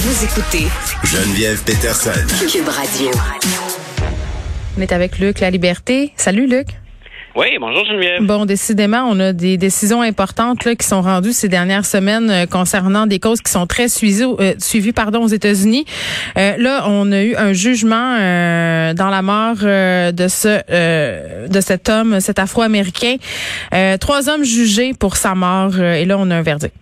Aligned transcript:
Vous 0.00 0.24
écoutez 0.24 0.68
Geneviève 1.02 1.60
Peterson. 1.64 2.12
Cube 2.48 2.68
Radio. 2.68 3.10
On 4.78 4.80
est 4.80 4.92
avec 4.92 5.18
Luc 5.18 5.40
La 5.40 5.50
Liberté. 5.50 6.12
Salut 6.14 6.46
Luc. 6.46 6.68
Oui, 7.34 7.46
bonjour 7.58 7.84
Geneviève. 7.84 8.22
Bon, 8.22 8.46
décidément, 8.46 9.08
on 9.10 9.18
a 9.18 9.32
des 9.32 9.56
décisions 9.56 10.00
importantes 10.00 10.64
là, 10.64 10.76
qui 10.76 10.86
sont 10.86 11.02
rendues 11.02 11.32
ces 11.32 11.48
dernières 11.48 11.84
semaines 11.84 12.30
euh, 12.30 12.46
concernant 12.46 13.08
des 13.08 13.18
causes 13.18 13.40
qui 13.40 13.50
sont 13.50 13.66
très 13.66 13.88
suivies, 13.88 14.22
euh, 14.38 14.54
suivies 14.58 14.92
pardon, 14.92 15.24
aux 15.24 15.28
États-Unis. 15.28 15.84
Euh, 16.36 16.54
là, 16.58 16.84
on 16.86 17.10
a 17.10 17.20
eu 17.20 17.34
un 17.34 17.52
jugement 17.52 18.18
euh, 18.20 18.94
dans 18.94 19.08
la 19.10 19.22
mort 19.22 19.56
euh, 19.64 20.12
de 20.12 20.28
ce 20.28 21.48
de 21.48 21.60
cet 21.60 21.88
homme, 21.88 22.20
cet 22.20 22.38
Afro-américain. 22.38 23.16
trois 23.98 24.28
hommes 24.28 24.44
jugés 24.44 24.92
pour 24.94 25.16
sa 25.16 25.34
mort 25.34 25.76
et 25.76 26.04
là, 26.04 26.18
on 26.20 26.30
a 26.30 26.36
un 26.36 26.42
verdict. 26.42 26.72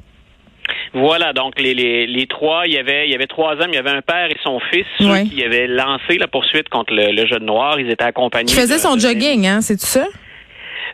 Voilà, 0.98 1.34
donc 1.34 1.60
les, 1.60 1.74
les, 1.74 2.06
les, 2.06 2.26
trois, 2.26 2.66
il 2.66 2.72
y 2.72 2.78
avait 2.78 3.06
il 3.06 3.12
y 3.12 3.14
avait 3.14 3.26
trois 3.26 3.52
hommes, 3.60 3.68
il 3.68 3.74
y 3.74 3.78
avait 3.78 3.90
un 3.90 4.00
père 4.00 4.30
et 4.30 4.36
son 4.42 4.58
fils 4.70 4.86
ceux 4.98 5.04
qui 5.28 5.44
avaient 5.44 5.66
lancé 5.66 6.16
la 6.18 6.26
poursuite 6.26 6.70
contre 6.70 6.94
le, 6.94 7.12
le 7.12 7.26
jeune 7.26 7.44
noir. 7.44 7.78
Ils 7.78 7.90
étaient 7.90 8.04
accompagnés. 8.04 8.50
Il 8.50 8.54
faisait 8.58 8.78
son 8.78 8.98
jogging, 8.98 9.46
hein, 9.46 9.60
c'est 9.60 9.76
tout 9.76 9.84
ça? 9.84 10.06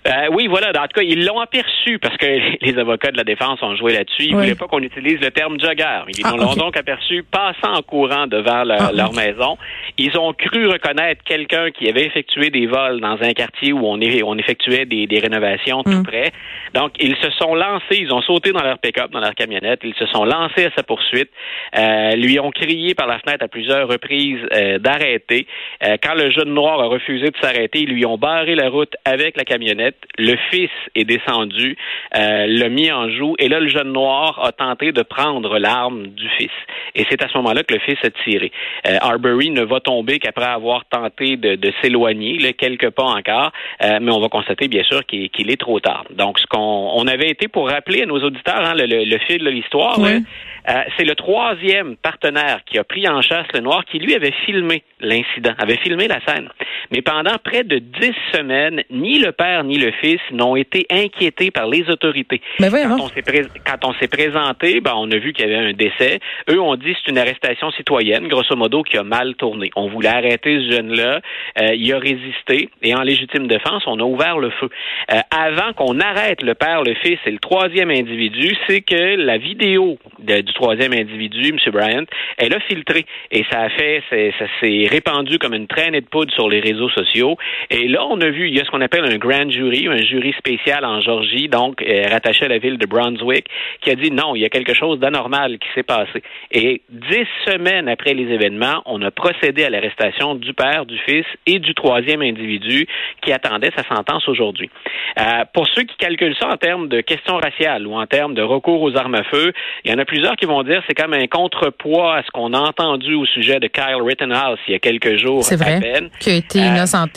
Euh, 0.07 0.29
oui, 0.33 0.47
voilà. 0.49 0.71
En 0.71 0.87
tout 0.87 1.01
cas, 1.01 1.03
ils 1.03 1.25
l'ont 1.25 1.41
aperçu 1.41 1.99
parce 1.99 2.17
que 2.17 2.27
les 2.61 2.79
avocats 2.79 3.11
de 3.13 3.17
la 3.17 3.25
défense 3.25 3.63
ont 3.63 3.77
joué 3.77 3.93
là-dessus. 3.93 4.25
Ils 4.25 4.35
ne 4.35 4.41
voulaient 4.41 4.55
pas 4.55 4.67
qu'on 4.67 4.83
utilise 4.83 5.21
le 5.21 5.31
terme 5.31 5.61
jogger. 5.61 6.01
Ils 6.09 6.25
ah, 6.25 6.35
l'ont 6.37 6.55
donc 6.55 6.77
aperçu 6.77 7.23
passant 7.23 7.75
en 7.75 7.83
courant 7.83 8.27
devant 8.27 8.65
ah, 8.69 8.91
leur 8.93 9.13
maison. 9.13 9.59
Ils 9.99 10.17
ont 10.19 10.33
cru 10.33 10.67
reconnaître 10.67 11.23
quelqu'un 11.25 11.71
qui 11.71 11.89
avait 11.89 12.07
effectué 12.07 12.51
des 12.51 12.67
vols 12.67 13.01
dans 13.01 13.19
un 13.23 13.33
quartier 13.33 13.73
où 13.73 13.87
on, 13.87 14.01
on 14.25 14.39
effectuait 14.39 14.87
des, 14.87 15.07
des 15.07 15.19
rénovations 15.19 15.83
tout 15.83 15.91
mm. 15.91 16.03
près. 16.03 16.33
Donc, 16.75 16.93
ils 16.99 17.17
se 17.17 17.31
sont 17.33 17.55
lancés, 17.55 17.99
ils 17.99 18.13
ont 18.13 18.23
sauté 18.23 18.53
dans 18.53 18.63
leur 18.63 18.79
pick-up, 18.79 19.11
dans 19.11 19.21
leur 19.21 19.35
camionnette. 19.35 19.81
Ils 19.85 19.95
se 19.95 20.07
sont 20.07 20.25
lancés 20.25 20.67
à 20.67 20.71
sa 20.77 20.83
poursuite. 20.83 21.31
Euh, 21.79 22.17
lui 22.17 22.41
ont 22.41 22.51
crié 22.51 22.95
par 22.95 23.07
la 23.07 23.19
fenêtre 23.19 23.45
à 23.45 23.49
plusieurs 23.49 23.89
reprises 23.89 24.41
euh, 24.53 24.79
d'arrêter. 24.79 25.47
Euh, 25.85 25.97
quand 26.03 26.15
le 26.15 26.31
jeune 26.31 26.55
noir 26.55 26.81
a 26.81 26.87
refusé 26.87 27.31
de 27.31 27.37
s'arrêter, 27.41 27.81
ils 27.81 27.91
lui 27.91 28.07
ont 28.07 28.19
barré 28.19 28.55
la 28.55 28.69
route 28.69 28.95
avec 29.05 29.37
la 29.37 29.45
camionnette. 29.45 29.92
Le 30.19 30.37
fils 30.51 30.71
est 30.95 31.05
descendu, 31.05 31.77
euh, 32.17 32.47
l'a 32.47 32.69
mis 32.69 32.91
en 32.93 33.09
joue, 33.11 33.35
et 33.39 33.49
là, 33.49 33.61
le 33.61 33.69
jeune 33.69 33.93
noir 33.93 34.41
a 34.45 34.53
tenté 34.53 34.93
de 34.93 35.03
prendre 35.03 35.59
l'arme 35.59 36.09
du 36.09 36.29
fils. 36.31 36.51
Et 36.95 37.07
c'est 37.11 37.23
à 37.23 37.29
ce 37.29 37.37
moment-là 37.39 37.63
que 37.63 37.75
le 37.75 37.81
fils 37.81 37.99
a 38.05 38.11
tiré. 38.25 38.53
Euh, 38.87 38.99
Arbery 39.01 39.51
ne 39.51 39.63
va 39.63 39.81
tomber 39.81 40.19
qu'après 40.19 40.47
avoir 40.47 40.85
tenté 40.87 41.37
de, 41.37 41.55
de 41.55 41.73
s'éloigner, 41.81 42.39
quelques 42.53 42.91
pas 42.91 43.05
encore, 43.05 43.53
euh, 43.83 43.99
mais 44.01 44.13
on 44.13 44.21
va 44.21 44.29
constater, 44.29 44.69
bien 44.69 44.83
sûr, 44.85 45.05
qu'il 45.07 45.51
est 45.51 45.61
trop 45.61 45.81
tard. 45.81 46.05
Donc, 46.11 46.39
ce 46.39 46.47
qu'on 46.47 46.91
on 46.95 47.07
avait 47.07 47.31
été 47.31 47.49
pour 47.49 47.69
rappeler 47.69 48.03
à 48.03 48.07
nos 48.07 48.23
auditeurs 48.23 48.65
hein, 48.65 48.75
le, 48.75 48.87
le, 48.87 49.19
fil 49.27 49.39
de 49.39 49.51
l'histoire, 49.51 49.99
euh, 50.01 50.83
c'est 50.97 51.05
le 51.05 51.15
troisième 51.15 51.97
partenaire 51.97 52.61
qui 52.67 52.79
a 52.79 52.85
pris 52.85 53.09
en 53.09 53.21
chasse 53.23 53.47
le 53.55 53.61
noir 53.61 53.85
qui, 53.85 53.99
lui, 53.99 54.15
avait 54.15 54.35
filmé 54.47 54.83
l'incident, 55.01 55.53
avait 55.59 55.79
filmé 55.79 56.09
la 56.09 56.21
scène. 56.27 56.49
Mais 56.93 57.01
pendant 57.01 57.37
près 57.43 57.65
de 57.65 57.79
dix 57.79 58.15
semaines, 58.35 58.83
ni 58.91 59.19
le 59.19 59.33
père 59.33 59.65
ni 59.65 59.79
le 59.79 59.93
fils 59.93 60.21
n'ont 60.31 60.57
été 60.57 60.87
inquiétés 60.91 61.51
par 61.51 61.67
les 61.67 61.89
autorités. 61.89 62.43
Mais 62.61 62.69
quand, 62.69 63.01
on 63.01 63.09
quand 63.09 63.89
on 63.89 63.95
s'est 63.95 64.09
présenté, 64.09 64.81
ben, 64.81 64.93
on 64.97 65.11
a 65.11 65.17
vu 65.17 65.33
qu'il 65.33 65.49
y 65.49 65.53
avait 65.53 65.71
un 65.71 65.73
décès. 65.73 66.21
Eux 66.51 66.61
ont 66.61 66.77
dit 66.77 66.95
c'est 67.03 67.11
une 67.11 67.19
arrestation 67.19 67.71
citoyenne, 67.71 68.29
grosso 68.29 68.55
modo, 68.57 68.83
qui 68.83 68.99
a 68.99 69.05
mal 69.05 69.35
tourné. 69.37 69.71
On 69.75 69.89
voulait 69.89 70.11
arrêter 70.11 70.61
ce 70.61 70.75
jeune-là. 70.75 71.21
Euh, 71.61 71.75
il 71.75 71.93
a 71.95 71.99
résisté. 71.99 72.69
Et 72.83 72.95
en 72.95 73.03
légitime 73.03 73.47
défense, 73.47 73.85
on 73.87 73.99
a 73.99 74.05
ouvert 74.05 74.39
le 74.39 74.51
feu. 74.51 74.69
Euh, 75.13 75.21
avant 75.31 75.73
qu'on 75.73 75.99
arrête 75.99 76.43
le 76.43 76.55
père, 76.55 76.83
le 76.83 76.95
fils 76.95 77.19
et 77.25 77.31
le 77.31 77.39
troisième 77.39 77.91
individu, 77.91 78.55
c'est 78.69 78.83
que 78.83 79.17
la 79.17 79.39
vidéo 79.39 79.99
du 80.19 80.53
troisième 80.53 80.93
individu, 80.93 81.49
M. 81.49 81.73
Bryant, 81.73 82.05
elle 82.37 82.55
a 82.55 82.61
filtré. 82.61 83.07
Et 83.31 83.45
ça 83.51 83.61
a 83.61 83.71
fait, 83.71 84.03
ça 84.11 84.45
s'est 84.61 84.87
répandu 84.91 85.39
comme 85.39 85.55
une 85.55 85.67
traînée 85.67 86.03
de 86.03 86.07
poudre 86.07 86.33
sur 86.35 86.51
les 86.51 86.61
réseaux 86.61 86.82
sociaux. 86.89 87.37
Et 87.71 87.89
là, 87.89 88.05
on 88.07 88.21
a 88.21 88.29
vu, 88.29 88.49
il 88.49 88.57
y 88.57 88.61
a 88.61 88.65
ce 88.65 88.71
qu'on 88.71 88.81
appelle 88.81 89.05
un 89.05 89.19
grand 89.19 89.51
jury, 89.51 89.89
un 89.89 90.03
jury 90.03 90.35
spécial 90.39 90.85
en 90.85 91.01
Georgie, 91.01 91.49
donc 91.49 91.83
euh, 91.83 92.07
rattaché 92.11 92.45
à 92.45 92.49
la 92.49 92.59
ville 92.59 92.79
de 92.79 92.87
Brunswick, 92.87 93.47
qui 93.81 93.91
a 93.91 93.95
dit 93.95 94.11
non, 94.11 94.35
il 94.35 94.43
y 94.43 94.45
a 94.45 94.49
quelque 94.49 94.75
chose 94.75 94.99
d'anormal 94.99 95.59
qui 95.59 95.69
s'est 95.75 95.83
passé. 95.83 96.23
Et 96.51 96.83
dix 96.89 97.27
semaines 97.47 97.89
après 97.89 98.15
les 98.15 98.33
événements, 98.33 98.83
on 98.87 99.03
a 99.03 99.11
procédé 99.11 99.65
à 99.65 99.71
l'arrestation 99.71 100.35
du 100.35 100.53
père, 100.55 100.87
du 100.87 100.99
fils 100.99 101.27
et 101.47 101.59
du 101.59 101.75
troisième 101.75 102.23
individu 102.23 102.87
qui 103.23 103.33
attendait 103.33 103.71
sa 103.77 103.85
sentence 103.85 104.29
aujourd'hui. 104.29 104.71
Euh, 105.19 105.45
pour 105.53 105.67
ceux 105.69 105.83
qui 105.83 105.97
calculent 105.97 106.37
ça 106.39 106.49
en 106.49 106.57
termes 106.57 106.89
de 106.89 107.01
questions 107.01 107.37
raciales 107.37 107.87
ou 107.87 107.95
en 107.95 108.07
termes 108.07 108.35
de 108.35 108.43
recours 108.43 108.83
aux 108.83 108.97
armes 108.97 109.15
à 109.15 109.25
feu, 109.25 109.53
il 109.85 109.91
y 109.91 109.95
en 109.95 109.99
a 109.99 110.05
plusieurs 110.05 110.37
qui 110.37 110.47
vont 110.47 110.63
dire 110.63 110.83
c'est 110.87 110.95
comme 110.95 111.15
un 111.15 111.27
contrepoids 111.27 112.17
à 112.17 112.23
ce 112.23 112.31
qu'on 112.31 112.53
a 112.55 112.61
entendu 112.61 113.15
au 113.15 113.27
sujet 113.27 113.61
de 113.61 113.67
Kyle 113.67 114.03
Rittenhouse 114.03 114.59
il 114.69 114.73
y 114.73 114.75
a 114.75 114.79
quelques 114.79 115.17
jours 115.17 115.45
C'est 115.45 115.57
vrai, 115.57 115.81
Qui 116.21 116.31
a 116.31 116.35
été 116.35 116.61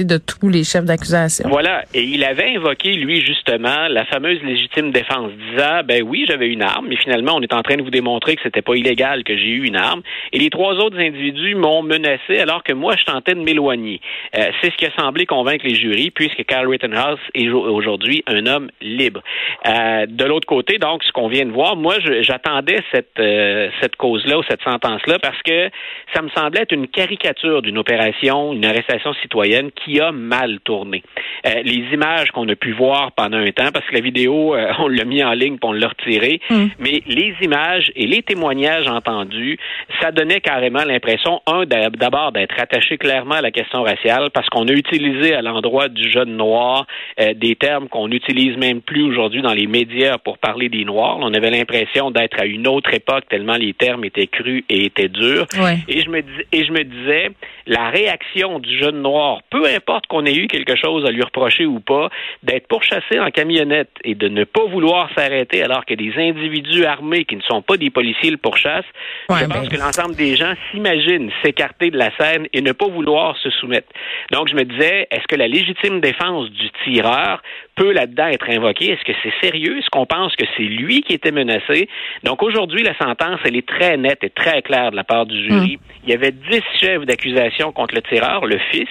de 0.06 0.18
tous 0.18 0.50
les 0.50 0.64
chefs 0.64 0.86
d'accusation. 0.86 1.50
Voilà. 1.50 1.84
Et 1.94 2.04
il 2.04 2.24
avait 2.24 2.56
invoqué, 2.56 2.94
lui, 2.94 3.22
justement, 3.22 3.88
la 3.90 4.06
fameuse 4.06 4.42
légitime 4.44 4.92
défense, 4.92 5.32
disant 5.52 5.82
ben 5.86 6.04
oui, 6.04 6.26
j'avais 6.28 6.48
une 6.48 6.62
arme, 6.62 6.88
mais 6.90 6.96
finalement, 6.96 7.34
on 7.36 7.42
est 7.42 7.54
en 7.54 7.62
train 7.62 7.76
de 7.76 7.84
vous 7.84 7.90
démontrer 7.90 8.36
que 8.36 8.42
c'était 8.44 8.62
pas 8.62 8.76
illégal 8.76 9.24
que 9.24 9.36
j'ai 9.38 9.50
eu 9.50 9.66
une 9.66 9.76
arme. 9.76 10.02
Et 10.32 10.40
les 10.40 10.50
trois 10.50 10.74
autres 10.76 10.98
individus 11.00 11.56
m'ont 11.56 11.84
menacé 11.84 12.40
alors 12.40 12.64
que 12.64 12.74
moi, 12.74 12.96
je 12.98 13.06
tentais 13.06 13.36
de 13.36 13.42
m'éloigner. 13.42 14.02
Euh, 14.36 14.50
c'est 14.62 14.72
ce 14.72 14.78
qui 14.78 14.86
a 14.86 14.92
semblé 14.98 15.26
convaincre 15.26 15.66
les 15.66 15.76
jurys, 15.76 16.12
puisque 16.12 16.44
Kyle 16.46 16.68
Rittenhouse 16.68 17.20
est 17.34 17.50
aujourd'hui 17.50 18.24
un 18.28 18.46
homme 18.46 18.70
libre. 18.82 19.22
Euh, 19.68 20.06
de 20.08 20.26
l'autre 20.26 20.48
côté, 20.48 20.78
donc, 20.78 21.04
ce 21.04 21.12
qu'on 21.12 21.28
vient 21.28 21.46
de 21.46 21.52
voir, 21.52 21.76
moi, 21.76 21.96
j'attendais 22.22 22.80
cette, 22.92 23.20
euh, 23.20 23.70
cette 23.82 23.96
cause-là 23.96 24.40
ou 24.40 24.44
cette 24.50 24.62
sentence-là 24.64 25.20
parce 25.20 25.42
que 25.44 25.70
ça 26.14 26.22
me 26.22 26.30
semblait 26.30 26.62
être 26.62 26.72
une 26.72 26.88
caricature 26.88 27.62
d'une 27.62 27.78
opération, 27.78 28.54
une 28.54 28.66
arrestation 28.66 29.14
citoyenne 29.22 29.35
qui 29.76 30.00
a 30.00 30.12
mal 30.12 30.60
tourné. 30.64 31.04
Euh, 31.46 31.62
les 31.64 31.84
images 31.94 32.32
qu'on 32.32 32.48
a 32.50 32.56
pu 32.56 32.72
voir 32.72 33.12
pendant 33.12 33.38
un 33.38 33.52
temps, 33.52 33.72
parce 33.74 33.86
que 33.86 33.94
la 33.94 34.02
vidéo, 34.02 34.56
euh, 34.56 34.72
on 34.80 34.88
l'a 34.88 35.06
mis 35.06 35.24
en 35.24 35.34
ligne 35.34 35.58
pour 35.58 35.74
l'a 35.74 35.88
retiré, 35.88 36.40
mm. 36.50 36.66
mais 36.80 37.02
les 37.08 37.36
images 37.42 37.92
et 37.96 38.08
les 38.08 38.24
témoignages 38.24 38.88
entendus, 38.88 39.58
ça 40.02 40.12
donnait 40.12 40.42
carrément 40.42 40.84
l'impression, 40.84 41.42
un, 41.48 41.66
d'abord 41.66 42.32
d'être 42.32 42.56
attaché 42.60 42.98
clairement 42.98 43.36
à 43.36 43.42
la 43.42 43.52
question 43.52 43.84
raciale, 43.84 44.30
parce 44.32 44.48
qu'on 44.50 44.68
a 44.68 44.72
utilisé 44.72 45.34
à 45.34 45.42
l'endroit 45.42 45.88
du 45.88 46.10
jeune 46.10 46.36
noir 46.36 46.88
euh, 47.20 47.34
des 47.34 47.56
termes 47.56 47.88
qu'on 47.90 48.08
n'utilise 48.08 48.58
même 48.58 48.82
plus 48.82 49.04
aujourd'hui 49.04 49.42
dans 49.42 49.54
les 49.54 49.68
médias 49.68 50.18
pour 50.18 50.38
parler 50.38 50.70
des 50.70 50.86
Noirs. 50.86 51.18
On 51.20 51.34
avait 51.34 51.50
l'impression 51.50 52.12
d'être 52.12 52.40
à 52.40 52.46
une 52.46 52.68
autre 52.68 52.94
époque 52.94 53.26
tellement 53.30 53.56
les 53.56 53.74
termes 53.74 54.06
étaient 54.06 54.28
crus 54.28 54.64
et 54.70 54.86
étaient 54.86 55.10
durs. 55.10 55.48
Et 55.88 56.02
je 56.02 56.10
me 56.10 56.20
et 56.52 56.66
je 56.66 56.72
me 56.72 56.84
disais, 56.84 57.32
la 57.68 57.90
réaction 57.90 58.60
du 58.60 58.78
jeune 58.78 59.02
noir, 59.02 59.25
peu 59.50 59.66
importe 59.66 60.08
qu'on 60.08 60.26
ait 60.26 60.36
eu 60.36 60.48
quelque 60.48 60.76
chose 60.76 61.06
à 61.06 61.12
lui 61.12 61.24
reprocher 61.24 61.66
ou 61.66 61.80
pas, 61.80 62.10
d'être 62.44 62.68
pourchassé 62.68 63.20
en 63.20 63.30
camionnette 63.30 63.92
et 64.04 64.16
de 64.16 64.28
ne 64.28 64.44
pas 64.44 64.66
vouloir 64.66 65.10
s'arrêter 65.16 65.64
alors 65.64 65.86
que 65.86 65.94
des 65.94 66.14
individus 66.18 66.86
armés 66.86 67.26
qui 67.26 67.36
ne 67.36 67.42
sont 67.42 67.62
pas 67.62 67.78
des 67.78 67.90
policiers 67.90 68.32
le 68.32 68.38
pourchassent, 68.38 68.86
je 69.30 69.46
pense 69.46 69.48
ben 69.48 69.68
que 69.68 69.78
l'ensemble 69.78 70.16
des 70.16 70.36
gens 70.36 70.54
s'imaginent 70.72 71.32
s'écarter 71.44 71.92
de 71.92 71.98
la 71.98 72.16
scène 72.18 72.48
et 72.54 72.62
ne 72.62 72.72
pas 72.72 72.88
vouloir 72.88 73.38
se 73.38 73.50
soumettre. 73.50 73.88
Donc 74.32 74.48
je 74.50 74.56
me 74.56 74.64
disais, 74.64 75.08
est-ce 75.12 75.28
que 75.28 75.36
la 75.36 75.48
légitime 75.48 76.00
défense 76.02 76.50
du 76.52 76.70
tireur 76.84 77.42
peut 77.76 77.92
là-dedans 77.92 78.28
être 78.28 78.50
invoquée? 78.50 78.92
Est-ce 78.92 79.04
que 79.04 79.18
c'est 79.22 79.34
sérieux? 79.42 79.78
Est-ce 79.78 79.90
qu'on 79.90 80.06
pense 80.06 80.36
que 80.36 80.46
c'est 80.56 80.64
lui 80.64 81.02
qui 81.02 81.14
était 81.14 81.32
menacé? 81.32 81.90
Donc 82.24 82.42
aujourd'hui, 82.44 82.84
la 82.84 82.98
sentence, 82.98 83.40
elle 83.46 83.56
est 83.56 83.68
très 83.68 83.98
nette 83.98 84.24
et 84.24 84.30
très 84.30 84.62
claire 84.62 84.92
de 84.92 84.96
la 84.96 85.04
part 85.04 85.26
du 85.26 85.44
jury. 85.44 85.76
Hum. 85.76 85.96
Il 86.04 86.10
y 86.10 86.14
avait 86.14 86.32
dix 86.32 86.64
chefs 86.80 87.06
d'accusation 87.06 87.72
contre 87.72 87.96
le 87.96 88.02
tireur, 88.02 88.46
le 88.46 88.60
fils. 88.72 88.90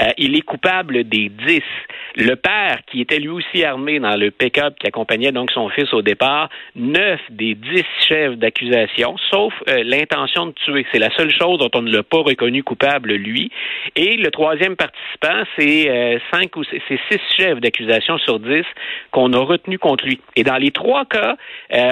Euh, 0.00 0.10
il 0.16 0.36
est 0.36 0.42
coupable 0.42 1.04
des 1.04 1.28
dix. 1.28 1.62
Le 2.14 2.34
père, 2.36 2.80
qui 2.86 3.00
était 3.00 3.18
lui 3.18 3.28
aussi 3.28 3.64
armé 3.64 3.98
dans 3.98 4.16
le 4.16 4.30
pick-up 4.30 4.74
qui 4.78 4.86
accompagnait 4.86 5.32
donc 5.32 5.50
son 5.50 5.68
fils 5.70 5.92
au 5.94 6.02
départ, 6.02 6.50
neuf 6.76 7.20
des 7.30 7.54
dix 7.54 7.84
chefs 8.06 8.36
d'accusation, 8.36 9.16
sauf 9.30 9.52
euh, 9.68 9.82
l'intention 9.82 10.46
de 10.46 10.52
tuer. 10.52 10.86
C'est 10.92 10.98
la 10.98 11.10
seule 11.16 11.32
chose 11.32 11.58
dont 11.58 11.70
on 11.74 11.82
ne 11.82 11.90
l'a 11.90 12.02
pas 12.02 12.18
reconnu 12.18 12.62
coupable, 12.62 13.14
lui. 13.14 13.50
Et 13.96 14.16
le 14.16 14.30
troisième 14.30 14.76
participant, 14.76 15.42
c'est 15.58 15.90
euh, 15.90 16.18
cinq 16.32 16.54
ou 16.56 16.64
c'est 16.64 17.00
six 17.10 17.20
chefs 17.36 17.60
d'accusation 17.60 18.18
sur 18.24 18.38
dix 18.40 18.64
qu'on 19.10 19.32
a 19.32 19.38
retenu 19.38 19.78
contre 19.78 20.04
lui. 20.04 20.20
Et 20.36 20.44
dans 20.44 20.56
les 20.56 20.70
trois 20.70 21.04
cas, 21.04 21.36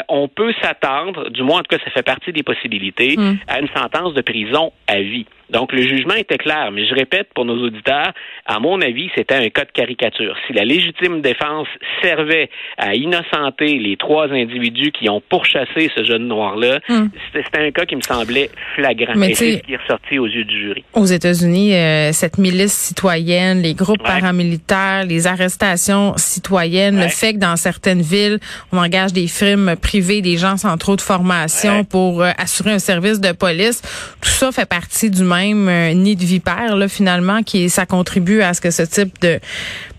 on 0.08 0.28
peut 0.28 0.52
s'attendre, 0.62 1.30
du 1.30 1.42
moins 1.42 1.60
en 1.60 1.62
tout 1.62 1.76
cas 1.76 1.82
ça 1.84 1.90
fait 1.90 2.02
partie 2.02 2.32
des 2.32 2.42
possibilités, 2.42 3.16
hmm. 3.16 3.38
à 3.48 3.60
une 3.60 3.68
sentence 3.68 4.14
de 4.14 4.22
prison 4.22 4.72
à 4.86 5.00
vie. 5.00 5.26
Donc, 5.50 5.72
le 5.72 5.82
jugement 5.82 6.14
était 6.14 6.38
clair. 6.38 6.70
Mais 6.72 6.86
je 6.86 6.94
répète 6.94 7.28
pour 7.34 7.44
nos 7.44 7.56
auditeurs, 7.66 8.12
à 8.46 8.60
mon 8.60 8.80
avis, 8.80 9.10
c'était 9.14 9.34
un 9.34 9.48
cas 9.50 9.64
de 9.64 9.72
caricature. 9.72 10.36
Si 10.46 10.52
la 10.52 10.64
légitime 10.64 11.20
défense 11.20 11.66
servait 12.02 12.48
à 12.78 12.94
innocenter 12.94 13.78
les 13.78 13.96
trois 13.96 14.28
individus 14.28 14.92
qui 14.92 15.08
ont 15.08 15.20
pourchassé 15.28 15.90
ce 15.96 16.04
jeune 16.04 16.28
noir-là, 16.28 16.78
hmm. 16.88 17.08
c'était 17.32 17.66
un 17.66 17.70
cas 17.70 17.84
qui 17.84 17.96
me 17.96 18.00
semblait 18.00 18.50
flagrant. 18.76 19.14
Mais 19.16 19.30
Et 19.30 19.34
c'est 19.34 19.56
ce 19.56 19.62
qui 19.62 19.72
est 19.72 19.76
ressorti 19.76 20.18
aux 20.18 20.26
yeux 20.26 20.44
du 20.44 20.60
jury. 20.60 20.84
Aux 20.94 21.04
États-Unis, 21.04 21.74
euh, 21.74 22.12
cette 22.12 22.38
milice 22.38 22.72
citoyenne, 22.72 23.62
les 23.62 23.74
groupes 23.74 24.02
paramilitaires, 24.02 25.04
les 25.04 25.26
arrestations 25.26 26.14
citoyennes, 26.16 27.00
le 27.00 27.08
fait 27.08 27.34
que 27.34 27.38
dans 27.38 27.56
certaines 27.56 28.02
villes, 28.02 28.38
on 28.72 28.78
engage 28.78 29.12
des 29.12 29.26
firmes 29.26 29.74
privées, 29.76 30.22
des 30.22 30.36
gens 30.36 30.56
sans 30.56 30.76
trop 30.76 30.96
de 30.96 31.00
formation 31.00 31.84
pour 31.84 32.22
euh, 32.22 32.30
assurer 32.38 32.72
un 32.72 32.78
service 32.78 33.20
de 33.20 33.32
police, 33.32 33.82
tout 34.20 34.28
ça 34.28 34.52
fait 34.52 34.68
partie 34.68 35.10
du 35.10 35.24
même 35.24 35.39
euh, 35.68 35.92
nid 35.94 36.16
de 36.16 36.24
vipère, 36.24 36.76
finalement, 36.88 37.42
qui 37.42 37.68
ça 37.70 37.86
contribue 37.86 38.42
à 38.42 38.54
ce 38.54 38.60
que 38.60 38.70
ce 38.70 38.82
type 38.82 39.20
de 39.20 39.40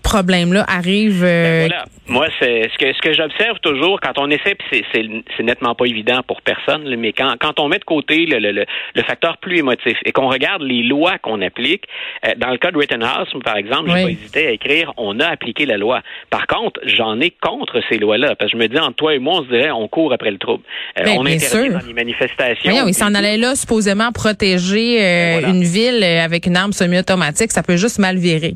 problème-là 0.02 0.64
arrive. 0.68 1.22
Ben 1.22 1.68
voilà. 1.68 1.84
Moi, 2.08 2.26
c'est 2.40 2.68
ce 2.72 2.78
que 2.78 2.92
ce 2.92 3.00
que 3.00 3.12
j'observe 3.14 3.58
toujours 3.60 4.00
quand 4.00 4.18
on 4.18 4.28
essaie, 4.28 4.56
puis 4.56 4.84
c'est 4.92 5.42
nettement 5.42 5.74
pas 5.74 5.84
évident 5.86 6.20
pour 6.26 6.42
personne, 6.42 6.94
mais 6.96 7.12
quand, 7.12 7.34
quand 7.40 7.60
on 7.60 7.68
met 7.68 7.78
de 7.78 7.84
côté 7.84 8.26
le, 8.26 8.38
le, 8.38 8.64
le 8.94 9.02
facteur 9.02 9.38
plus 9.38 9.58
émotif 9.58 9.96
et 10.04 10.12
qu'on 10.12 10.28
regarde 10.28 10.62
les 10.62 10.82
lois 10.82 11.18
qu'on 11.18 11.40
applique, 11.40 11.84
euh, 12.26 12.32
dans 12.36 12.50
le 12.50 12.58
cas 12.58 12.72
de 12.72 12.78
Rittenhouse, 12.78 13.28
par 13.44 13.56
exemple, 13.56 13.90
j'ai 13.90 14.02
pas 14.02 14.10
hésité 14.10 14.46
à 14.48 14.50
écrire 14.50 14.92
on 14.96 15.20
a 15.20 15.26
appliqué 15.26 15.64
la 15.64 15.76
loi. 15.78 16.02
Par 16.28 16.46
contre, 16.46 16.80
j'en 16.84 17.20
ai 17.20 17.30
contre 17.30 17.80
ces 17.88 17.98
lois-là, 17.98 18.34
parce 18.34 18.50
que 18.50 18.58
je 18.58 18.62
me 18.62 18.68
dis 18.68 18.78
entre 18.78 18.96
toi 18.96 19.14
et 19.14 19.18
moi, 19.18 19.40
on 19.40 19.44
se 19.44 19.48
dirait 19.48 19.70
on 19.70 19.86
court 19.88 20.12
après 20.12 20.30
le 20.30 20.38
trouble. 20.38 20.64
Euh, 20.98 21.04
ben, 21.04 21.16
on 21.18 21.26
interdit 21.26 21.70
dans 21.70 21.86
les 21.86 21.94
manifestations. 21.94 22.72
Oui, 22.72 22.80
il 22.88 22.94
s'en 22.94 23.14
allait 23.14 23.38
là 23.38 23.54
supposément 23.54 24.10
protéger 24.12 24.98
euh, 25.00 25.40
ben, 25.40 25.54
une 25.54 25.62
ville 25.62 26.02
avec 26.02 26.46
une 26.46 26.56
arme 26.56 26.72
semi-automatique, 26.72 27.52
ça 27.52 27.62
peut 27.62 27.76
juste 27.76 27.98
mal 27.98 28.16
virer. 28.16 28.54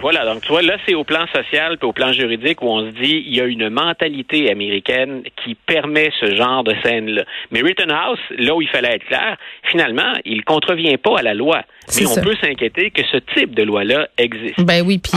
Voilà, 0.00 0.24
donc 0.24 0.42
tu 0.42 0.48
vois, 0.48 0.62
là, 0.62 0.76
c'est 0.86 0.94
au 0.94 1.04
plan 1.04 1.26
social 1.34 1.76
et 1.80 1.84
au 1.84 1.92
plan 1.92 2.12
juridique 2.12 2.62
où 2.62 2.66
on 2.66 2.86
se 2.86 2.90
dit 2.94 3.24
il 3.26 3.34
y 3.34 3.40
a 3.40 3.44
une 3.44 3.68
mentalité 3.70 4.50
américaine 4.50 5.22
qui 5.42 5.54
permet 5.54 6.10
ce 6.20 6.34
genre 6.34 6.64
de 6.64 6.74
scène-là. 6.82 7.24
Mais 7.50 7.60
Rittenhouse, 7.62 8.18
là 8.38 8.54
où 8.54 8.62
il 8.62 8.68
fallait 8.68 8.96
être 8.96 9.06
clair, 9.06 9.36
finalement, 9.70 10.12
il 10.24 10.44
contrevient 10.44 10.96
pas 10.96 11.18
à 11.18 11.22
la 11.22 11.34
loi. 11.34 11.62
Mais 11.96 12.06
on 12.06 12.14
peut 12.22 12.36
s'inquiéter 12.40 12.90
que 12.90 13.02
ce 13.10 13.18
type 13.34 13.54
de 13.54 13.62
loi-là 13.62 14.08
existe. 14.18 14.60
Ben 14.60 14.82
oui, 14.86 14.98
puis 14.98 15.12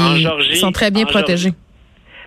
ils 0.49 0.55
sont 0.57 0.71
très 0.71 0.91
bien 0.91 1.05
protégés. 1.05 1.51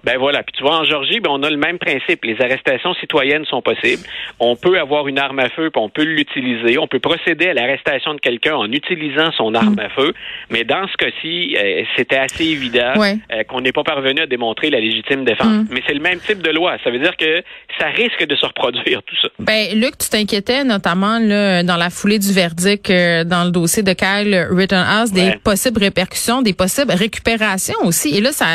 Ben 0.04 0.18
voilà. 0.18 0.42
Puis 0.42 0.54
tu 0.56 0.62
vois, 0.62 0.78
en 0.78 0.84
Georgie, 0.84 1.20
ben 1.20 1.30
on 1.30 1.42
a 1.42 1.50
le 1.50 1.56
même 1.56 1.78
principe. 1.78 2.24
Les 2.24 2.40
arrestations 2.40 2.94
citoyennes 2.94 3.44
sont 3.44 3.62
possibles. 3.62 4.02
On 4.38 4.56
peut 4.56 4.78
avoir 4.78 5.08
une 5.08 5.18
arme 5.18 5.38
à 5.38 5.48
feu, 5.48 5.70
puis 5.70 5.82
on 5.82 5.88
peut 5.88 6.02
l'utiliser. 6.04 6.78
On 6.78 6.86
peut 6.86 7.00
procéder 7.00 7.48
à 7.48 7.54
l'arrestation 7.54 8.14
de 8.14 8.20
quelqu'un 8.20 8.54
en 8.54 8.70
utilisant 8.70 9.30
son 9.32 9.54
arme 9.54 9.74
mm. 9.74 9.80
à 9.80 9.88
feu. 9.90 10.12
Mais 10.50 10.64
dans 10.64 10.86
ce 10.88 10.96
cas-ci, 10.96 11.56
euh, 11.56 11.82
c'était 11.96 12.18
assez 12.18 12.44
évident 12.44 12.94
euh, 12.98 13.42
qu'on 13.48 13.60
n'est 13.60 13.72
pas 13.72 13.84
parvenu 13.84 14.20
à 14.20 14.26
démontrer 14.26 14.70
la 14.70 14.80
légitime 14.80 15.24
défense. 15.24 15.64
Mm. 15.64 15.66
Mais 15.70 15.82
c'est 15.86 15.94
le 15.94 16.00
même 16.00 16.20
type 16.20 16.42
de 16.42 16.50
loi. 16.50 16.76
Ça 16.84 16.90
veut 16.90 16.98
dire 16.98 17.16
que 17.16 17.42
ça 17.78 17.86
risque 17.86 18.26
de 18.26 18.36
se 18.36 18.46
reproduire 18.46 19.02
tout 19.02 19.16
ça. 19.20 19.28
Ben 19.38 19.66
Luc, 19.74 19.98
tu 19.98 20.08
t'inquiétais 20.08 20.64
notamment 20.64 21.18
là, 21.18 21.62
dans 21.62 21.76
la 21.76 21.90
foulée 21.90 22.18
du 22.18 22.32
verdict 22.32 22.90
euh, 22.90 23.24
dans 23.24 23.44
le 23.44 23.50
dossier 23.50 23.82
de 23.82 23.92
Kyle 23.92 24.46
Rittenhouse 24.50 25.12
des 25.12 25.36
possibles 25.42 25.80
répercussions, 25.80 26.42
des 26.42 26.52
possibles 26.52 26.92
récupérations 26.92 27.78
aussi. 27.84 28.16
Et 28.16 28.20
là, 28.20 28.32
ça, 28.32 28.46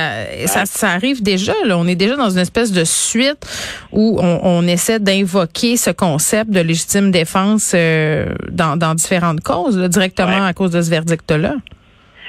ça, 0.45 0.65
ça 0.65 0.89
arrive 0.89 1.21
déjà 1.37 1.53
on 1.71 1.87
est 1.87 1.95
déjà 1.95 2.15
dans 2.15 2.29
une 2.29 2.39
espèce 2.39 2.71
de 2.71 2.83
suite 2.83 3.45
où 3.91 4.19
on, 4.21 4.65
essaie 4.67 4.99
d'invoquer 4.99 5.77
ce 5.77 5.91
concept 5.91 6.49
de 6.49 6.59
légitime 6.59 7.11
défense 7.11 7.73
euh, 7.75 8.33
dans, 8.51 8.95
différentes 8.95 9.41
causes, 9.41 9.77
directement 9.77 10.45
à 10.45 10.53
cause 10.53 10.71
de 10.71 10.81
ce 10.81 10.89
verdict-là. 10.89 11.55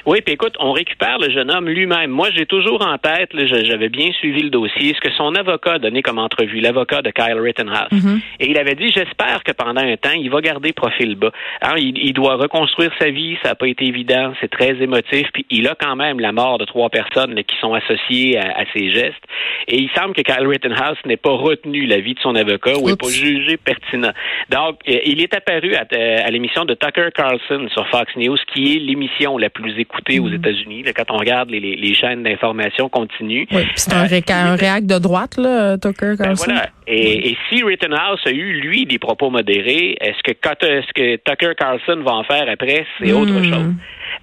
Oui, 0.07 0.21
puis 0.21 0.35
écoute, 0.35 0.55
on 0.61 0.71
récupère 0.71 1.19
le 1.19 1.29
jeune 1.29 1.51
homme 1.51 1.67
lui-même. 1.67 2.11
Moi, 2.11 2.29
j'ai 2.33 2.45
toujours 2.45 2.81
en 2.81 2.97
tête, 2.97 3.31
j'avais 3.33 3.89
bien 3.89 4.09
suivi 4.13 4.41
le 4.41 4.49
dossier, 4.49 4.93
ce 4.95 5.01
que 5.01 5.13
son 5.17 5.35
avocat 5.35 5.73
a 5.73 5.79
donné 5.79 6.01
comme 6.01 6.17
entrevue, 6.17 6.61
l'avocat 6.61 7.01
de 7.01 7.09
Kyle 7.09 7.37
Rittenhouse. 7.37 7.91
Mm-hmm. 7.91 8.21
Et 8.39 8.49
il 8.51 8.57
avait 8.57 8.75
dit, 8.75 8.89
j'espère 8.89 9.43
que 9.43 9.51
pendant 9.51 9.81
un 9.81 9.97
temps, 9.97 10.15
il 10.17 10.29
va 10.29 10.39
garder 10.39 10.71
profil 10.71 11.15
bas. 11.15 11.33
Alors, 11.59 11.77
il, 11.77 12.13
doit 12.13 12.35
reconstruire 12.35 12.89
sa 12.97 13.09
vie, 13.09 13.37
ça 13.43 13.49
n'a 13.49 13.55
pas 13.55 13.67
été 13.67 13.85
évident, 13.85 14.31
c'est 14.39 14.49
très 14.49 14.81
émotif, 14.81 15.27
puis 15.33 15.45
il 15.49 15.67
a 15.67 15.75
quand 15.75 15.97
même 15.97 16.21
la 16.21 16.31
mort 16.31 16.57
de 16.57 16.63
trois 16.63 16.89
personnes 16.89 17.35
qui 17.43 17.57
sont 17.59 17.73
associées 17.73 18.37
à, 18.37 18.63
ses 18.73 18.93
gestes. 18.93 19.25
Et 19.67 19.77
il 19.77 19.89
semble 19.89 20.13
que 20.13 20.21
Kyle 20.21 20.47
Rittenhouse 20.47 20.97
n'ait 21.05 21.17
pas 21.17 21.33
retenu 21.33 21.85
l'avis 21.85 22.13
de 22.13 22.19
son 22.21 22.33
avocat 22.35 22.77
ou 22.77 22.87
n'ait 22.87 22.95
pas 22.95 23.09
jugé 23.09 23.57
pertinent. 23.57 24.13
Donc, 24.49 24.79
euh, 24.87 24.99
il 25.03 25.21
est 25.21 25.35
apparu 25.35 25.75
à, 25.75 25.85
à 26.25 26.31
l'émission 26.31 26.63
de 26.63 26.75
Tucker 26.75 27.09
Carlson 27.13 27.67
sur 27.73 27.85
Fox 27.89 28.15
News, 28.15 28.37
qui 28.53 28.77
est 28.77 28.79
l'émission 28.79 29.37
la 29.37 29.49
plus 29.49 29.77
écoutée 29.77 29.96
aux 30.19 30.29
mm. 30.29 30.33
États-Unis. 30.33 30.83
Quand 30.95 31.11
on 31.11 31.17
regarde 31.17 31.49
les, 31.49 31.93
chaînes 31.93 32.23
d'information 32.23 32.89
continues. 32.89 33.47
Oui, 33.51 33.63
c'est 33.75 33.93
un, 33.93 34.05
euh, 34.05 34.55
réac 34.55 34.85
de 34.85 34.99
droite, 34.99 35.37
là, 35.37 35.77
Tucker 35.77 36.15
ben 36.17 36.17
Carlson. 36.17 36.45
voilà. 36.45 36.69
Et, 36.85 37.31
et, 37.31 37.37
si 37.49 37.63
Rittenhouse 37.63 38.19
a 38.25 38.31
eu, 38.31 38.61
lui, 38.61 38.85
des 38.85 38.99
propos 38.99 39.29
modérés, 39.29 39.97
est-ce 39.99 40.21
que, 40.23 40.31
est-ce 40.31 40.93
que 40.93 41.15
Tucker 41.17 41.53
Carlson 41.57 42.01
va 42.03 42.13
en 42.13 42.23
faire 42.23 42.45
après? 42.49 42.85
C'est 42.99 43.11
autre 43.11 43.33
mm. 43.33 43.43
chose. 43.43 43.73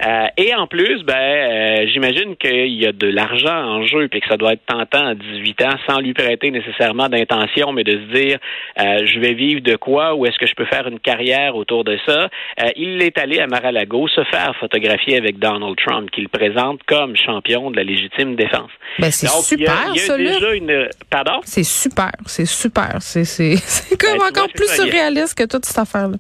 Euh, 0.05 0.27
et 0.37 0.55
en 0.55 0.67
plus, 0.67 1.03
ben, 1.05 1.15
euh, 1.15 1.87
j'imagine 1.93 2.37
qu'il 2.37 2.75
y 2.75 2.87
a 2.87 2.93
de 2.93 3.07
l'argent 3.07 3.55
en 3.55 3.87
jeu, 3.87 4.09
puis 4.09 4.21
que 4.21 4.29
ça 4.29 4.37
doit 4.37 4.55
être 4.55 4.67
tentant 4.67 5.07
à 5.07 5.15
18 5.15 5.63
ans, 5.63 5.77
sans 5.89 6.01
lui 6.01 6.15
prêter 6.15 6.51
nécessairement 6.51 7.09
d'intention, 7.09 7.73
mais 7.73 7.85
de 7.85 7.93
se 7.93 8.15
dire, 8.15 8.39
euh, 8.81 9.07
je 9.07 9.21
vais 9.21 9.35
vivre 9.35 9.61
de 9.61 9.77
quoi, 9.77 10.15
ou 10.15 10.27
est-ce 10.27 10.39
que 10.39 10.47
je 10.47 10.55
peux 10.55 10.65
faire 10.67 10.87
une 10.89 11.01
carrière 11.01 11.57
autour 11.57 11.85
de 11.85 11.99
ça? 12.07 12.29
il 12.77 13.03
est 13.03 13.19
allé 13.19 13.39
à 13.39 13.47
Mar-a-Lago 13.47 14.09
se 14.09 14.25
faire 14.25 14.55
photographier 14.59 15.17
avec 15.17 15.39
Donald 15.39 15.77
Trump, 15.77 16.11
qu'il 16.11 16.29
présente 16.29 16.83
comme 16.85 17.15
champion 17.17 17.71
de 17.71 17.77
la 17.77 17.85
légitime 17.85 18.37
défense. 18.37 18.71
Ben, 18.99 19.11
c'est 19.11 19.29
super, 19.29 19.93
il 19.95 20.01
y 20.01 20.11
a, 20.11 20.17
déjà 20.17 20.55
une... 20.55 20.89
Pardon? 21.11 21.41
C'est 21.45 21.65
super, 21.65 22.13
c'est 22.27 22.47
super. 22.47 22.97
C'est, 23.01 23.25
c'est, 23.25 23.57
comme 23.99 24.19
ben, 24.19 24.29
encore 24.29 24.49
plus 24.49 24.69
surréaliste 24.75 25.37
que 25.37 25.45
toute 25.45 25.65
cette 25.65 25.79
affaire-là. 25.79 26.17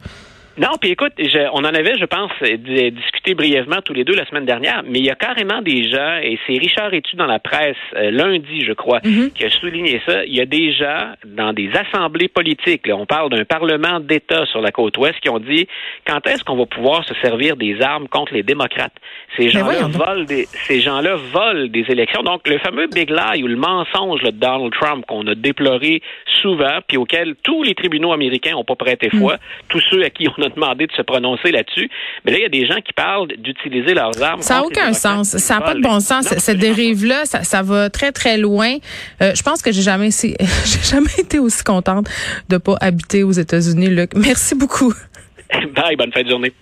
Non, 0.56 0.69
puis 0.81 0.91
écoute, 0.91 1.12
on 1.53 1.65
en 1.65 1.75
avait, 1.75 1.99
je 1.99 2.05
pense, 2.05 2.31
discuté 2.41 3.35
brièvement 3.35 3.81
tous 3.85 3.93
les 3.93 4.05
deux 4.05 4.15
la 4.15 4.25
semaine 4.27 4.45
dernière, 4.45 4.83
mais 4.87 5.01
il 5.01 5.05
y 5.05 5.11
a 5.11 5.17
carrément 5.17 5.62
des 5.62 5.91
gens, 5.91 6.19
et 6.23 6.39
c'est 6.47 6.59
Richard 6.59 6.95
Etu 6.95 7.17
dans 7.17 7.27
la 7.27 7.41
presse 7.41 7.77
euh, 7.97 8.11
lundi, 8.11 8.65
je 8.65 8.73
crois, 8.73 9.01
mhm. 9.05 9.31
qui 9.33 9.45
a 9.45 9.51
souligné 9.51 10.01
ça. 10.06 10.25
Il 10.25 10.35
y 10.35 10.41
a 10.41 10.47
des 10.47 10.73
gens 10.73 11.12
dans 11.25 11.53
des 11.53 11.71
assemblées 11.75 12.29
politiques, 12.29 12.87
là, 12.87 12.97
on 12.97 13.06
parle 13.06 13.31
d'un 13.31 13.45
parlement 13.45 13.99
d'État 13.99 14.47
sur 14.47 14.61
la 14.61 14.71
côte 14.71 14.97
ouest, 14.99 15.19
qui 15.21 15.29
ont 15.29 15.41
dit 15.41 15.67
quand 16.06 16.25
est-ce 16.27 16.45
qu'on 16.45 16.57
va 16.57 16.67
pouvoir 16.67 17.05
se 17.05 17.15
servir 17.15 17.57
des 17.57 17.81
armes 17.81 18.07
contre 18.09 18.35
les 18.35 18.43
démocrates? 18.43 18.95
Ces 19.37 19.49
gens-là 19.49 19.89
volent 19.89 20.25
des, 20.25 20.47
ces 20.47 20.81
gens-là 20.81 21.17
volent 21.33 21.67
des 21.67 21.85
élections. 21.89 22.23
Donc 22.23 22.47
le 22.47 22.59
fameux 22.59 22.87
big 22.87 23.11
lie 23.11 23.43
ou 23.43 23.49
le 23.49 23.57
mensonge 23.57 24.23
de 24.23 24.31
Donald 24.31 24.73
Trump 24.73 25.05
qu'on 25.07 25.27
a 25.27 25.35
déploré 25.35 26.00
souvent, 26.43 26.79
puis 26.87 26.97
auquel 26.97 27.35
tous 27.43 27.62
les 27.62 27.75
tribunaux 27.75 28.12
américains 28.12 28.53
n'ont 28.53 28.65
pas 28.65 28.77
prêté 28.77 29.11
foi, 29.11 29.35
mhm. 29.35 29.39
tous 29.69 29.83
ceux 29.91 30.05
à 30.05 30.11
qui 30.11 30.29
on 30.29 30.43
a 30.43 30.44
demandé 30.49 30.87
de 30.87 30.93
se 30.93 31.02
prononcer 31.02 31.50
là-dessus. 31.50 31.91
Mais 32.25 32.32
là, 32.32 32.38
il 32.38 32.43
y 32.43 32.46
a 32.46 32.49
des 32.49 32.67
gens 32.67 32.81
qui 32.81 32.93
parlent 32.93 33.29
d'utiliser 33.38 33.94
leurs 33.94 34.23
armes. 34.23 34.43
Ça 34.43 34.56
n'a 34.56 34.64
aucun 34.64 34.93
sens. 34.93 35.37
Ça 35.37 35.55
n'a 35.55 35.61
pas 35.61 35.75
de 35.75 35.81
bon 35.81 36.00
sens. 36.00 36.26
Cette 36.38 36.58
dérive-là, 36.58 37.25
ça, 37.25 37.62
va 37.62 37.91
très, 37.91 38.12
très 38.12 38.38
loin. 38.38 38.76
Euh, 39.23 39.32
je 39.35 39.43
pense 39.43 39.62
que 39.62 39.73
j'ai 39.73 39.82
jamais, 39.82 40.11
jamais 40.82 41.14
été 41.19 41.38
aussi 41.38 41.62
contente 41.64 42.08
de 42.49 42.58
pas 42.58 42.76
habiter 42.81 43.23
aux 43.23 43.32
États-Unis, 43.32 43.88
Luc. 43.88 44.11
Merci 44.14 44.55
beaucoup. 44.55 44.93
Bye, 45.75 45.97
bonne 45.97 46.12
fin 46.12 46.23
de 46.23 46.30
journée. 46.30 46.52